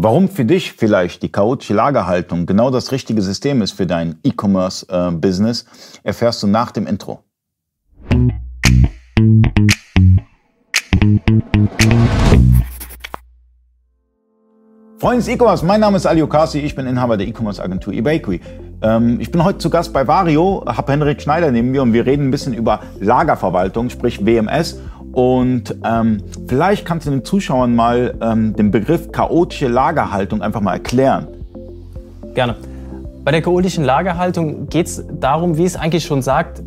[0.00, 5.66] Warum für dich vielleicht die chaotische Lagerhaltung genau das richtige System ist für dein E-Commerce-Business,
[6.04, 7.24] erfährst du nach dem Intro.
[14.98, 18.40] Freunde des E-Commerce, mein Name ist Ali Okasi, ich bin Inhaber der E-Commerce-Agentur eBakery.
[18.82, 22.06] Ähm, ich bin heute zu Gast bei Vario, habe Henrik Schneider neben mir und wir
[22.06, 24.80] reden ein bisschen über Lagerverwaltung, sprich WMS
[25.12, 30.74] und ähm, vielleicht kannst du den Zuschauern mal ähm, den Begriff chaotische Lagerhaltung einfach mal
[30.74, 31.26] erklären.
[32.34, 32.56] Gerne.
[33.24, 36.62] Bei der chaotischen Lagerhaltung geht es darum, wie es eigentlich schon sagt,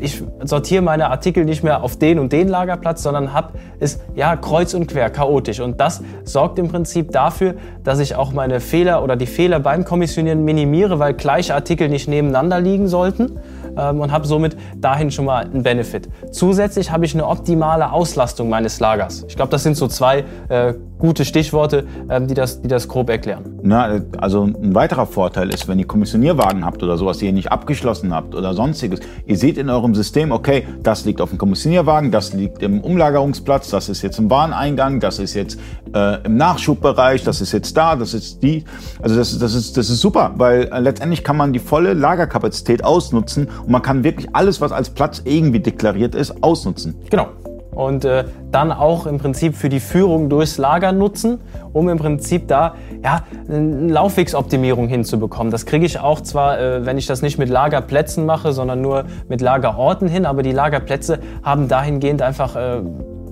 [0.00, 4.36] ich sortiere meine Artikel nicht mehr auf den und den Lagerplatz, sondern habe es ja
[4.36, 5.60] kreuz und quer chaotisch.
[5.60, 7.54] Und das sorgt im Prinzip dafür,
[7.84, 12.08] dass ich auch meine Fehler oder die Fehler beim Kommissionieren minimiere, weil gleiche Artikel nicht
[12.08, 13.38] nebeneinander liegen sollten
[13.76, 16.08] ähm, und habe somit dahin schon mal einen Benefit.
[16.30, 19.24] Zusätzlich habe ich eine optimale Auslastung meines Lagers.
[19.28, 23.10] Ich glaube, das sind so zwei äh, gute Stichworte, ähm, die, das, die das grob
[23.10, 23.58] erklären.
[23.62, 27.50] Na, also ein weiterer Vorteil ist, wenn ihr Kommissionierwagen habt oder sowas, die ihr nicht
[27.50, 32.10] abgeschlossen habt oder sonstiges, ihr seht in eurem System, okay, das liegt auf dem Kommissionierwagen,
[32.10, 35.58] das liegt im Umlagerungsplatz, das ist jetzt im Wareneingang, das ist jetzt
[35.94, 38.64] äh, im Nachschubbereich, das ist jetzt da, das ist die.
[39.02, 42.84] Also das, das, ist, das ist super, weil äh, letztendlich kann man die volle Lagerkapazität
[42.84, 46.94] ausnutzen und man kann wirklich alles, was als Platz irgendwie deklariert ist, ausnutzen.
[47.10, 47.28] Genau
[47.74, 51.40] und äh, dann auch im Prinzip für die Führung durchs Lager nutzen,
[51.72, 55.50] um im Prinzip da ja, eine Laufwegsoptimierung hinzubekommen.
[55.50, 59.04] Das kriege ich auch zwar, äh, wenn ich das nicht mit Lagerplätzen mache, sondern nur
[59.28, 62.80] mit Lagerorten hin, aber die Lagerplätze haben dahingehend einfach äh,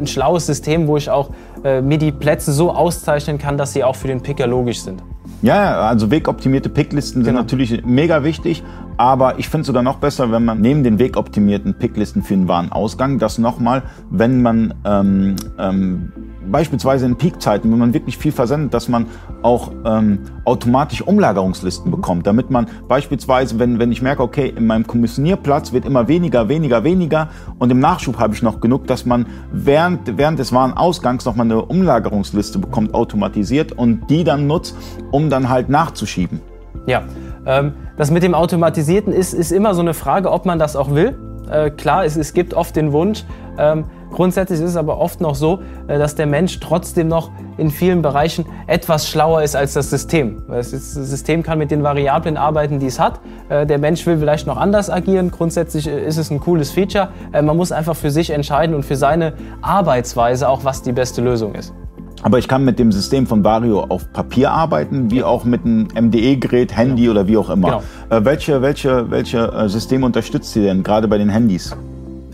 [0.00, 1.30] ein schlaues System, wo ich auch
[1.64, 5.02] äh, mir die Plätze so auszeichnen kann, dass sie auch für den Picker logisch sind.
[5.42, 7.42] Ja, also wegoptimierte Picklisten sind genau.
[7.42, 8.62] natürlich mega wichtig,
[8.98, 12.46] aber ich finde es sogar noch besser, wenn man neben den wegoptimierten Picklisten für den
[12.46, 16.12] Warenausgang das nochmal, wenn man ähm, ähm,
[16.50, 19.06] beispielsweise in Peakzeiten, wenn man wirklich viel versendet, dass man
[19.42, 24.86] auch ähm, automatisch Umlagerungslisten bekommt, damit man beispielsweise, wenn, wenn ich merke, okay, in meinem
[24.86, 29.26] Kommissionierplatz wird immer weniger, weniger, weniger und im Nachschub habe ich noch genug, dass man
[29.52, 34.76] während, während des Warenausgangs nochmal eine Umlagerungsliste bekommt, automatisiert und die dann nutzt,
[35.10, 36.40] um dann halt nachzuschieben.
[36.86, 37.02] Ja,
[37.46, 40.90] ähm, das mit dem Automatisierten ist, ist immer so eine Frage, ob man das auch
[40.94, 41.16] will.
[41.50, 43.24] Äh, klar, es, es gibt oft den Wunsch,
[43.58, 47.70] ähm, Grundsätzlich ist es aber oft noch so, äh, dass der Mensch trotzdem noch in
[47.70, 50.42] vielen Bereichen etwas schlauer ist als das System.
[50.48, 53.20] Das System kann mit den Variablen arbeiten, die es hat.
[53.48, 55.30] Äh, der Mensch will vielleicht noch anders agieren.
[55.30, 57.08] Grundsätzlich äh, ist es ein cooles Feature.
[57.32, 61.54] Man muss einfach für sich entscheiden und für seine Arbeitsweise auch, was die beste Lösung
[61.54, 61.72] ist.
[62.22, 65.88] Aber ich kann mit dem System von Vario auf Papier arbeiten, wie auch mit einem
[65.94, 67.12] MDE-Gerät, Handy genau.
[67.12, 67.82] oder wie auch immer.
[68.10, 68.24] Genau.
[68.24, 71.74] welche, welche, welche Systeme unterstützt ihr denn gerade bei den Handys?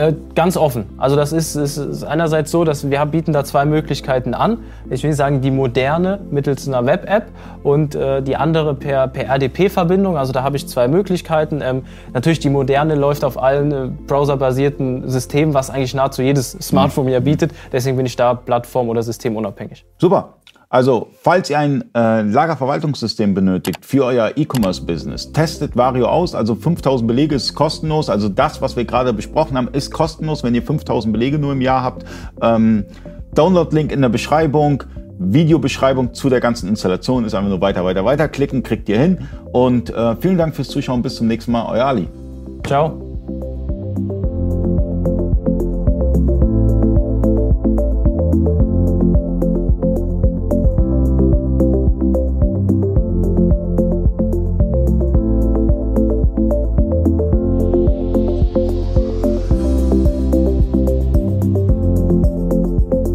[0.00, 0.86] Äh, ganz offen.
[0.96, 4.60] Also das ist, ist, einerseits so, dass wir bieten da zwei Möglichkeiten an.
[4.88, 7.26] Ich will sagen, die moderne mittels einer Web-App
[7.62, 10.16] und äh, die andere per, per RDP-Verbindung.
[10.16, 11.60] Also da habe ich zwei Möglichkeiten.
[11.62, 11.82] Ähm,
[12.14, 17.20] natürlich die moderne läuft auf allen äh, browserbasierten Systemen, was eigentlich nahezu jedes Smartphone ja
[17.20, 17.52] bietet.
[17.70, 19.84] Deswegen bin ich da plattform- oder systemunabhängig.
[19.98, 20.36] Super.
[20.72, 26.36] Also, falls ihr ein äh, Lagerverwaltungssystem benötigt für euer E-Commerce-Business, testet Vario aus.
[26.36, 28.08] Also 5000 Belege ist kostenlos.
[28.08, 31.60] Also das, was wir gerade besprochen haben, ist kostenlos, wenn ihr 5000 Belege nur im
[31.60, 32.04] Jahr habt.
[32.40, 32.84] Ähm,
[33.34, 34.84] Download-Link in der Beschreibung.
[35.18, 39.28] Videobeschreibung zu der ganzen Installation ist einfach nur weiter, weiter, weiter klicken, kriegt ihr hin.
[39.52, 41.02] Und äh, vielen Dank fürs Zuschauen.
[41.02, 41.66] Bis zum nächsten Mal.
[41.66, 42.08] Euer Ali.
[42.64, 43.09] Ciao.